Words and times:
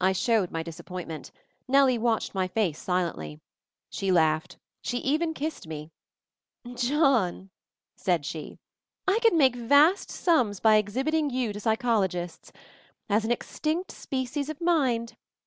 I 0.00 0.12
showed 0.12 0.50
my 0.50 0.62
disappointment. 0.62 1.30
Nellie 1.68 1.98
watched 1.98 2.34
my 2.34 2.48
face 2.48 2.78
silently. 2.78 3.40
She 3.90 4.10
laughed. 4.10 4.56
She 4.80 4.96
even 5.00 5.34
kissed 5.34 5.66
me. 5.66 5.90
"John" 6.74 7.50
said 7.94 8.24
she, 8.24 8.56
"I 9.06 9.18
could 9.20 9.34
make 9.34 9.54
vast 9.54 10.10
sums 10.10 10.60
by 10.60 10.76
exhibiting 10.76 11.28
you 11.28 11.52
to 11.52 11.60
psychologists! 11.60 12.52
as 13.10 13.26
An 13.26 13.30
Extinct 13.30 13.92
Species 13.92 14.48
of 14.48 14.62
Mind. 14.62 15.14